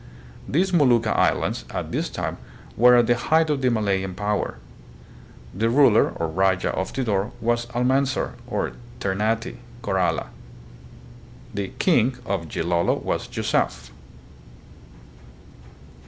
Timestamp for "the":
3.05-3.13, 3.61-3.69, 5.53-5.69, 11.53-11.67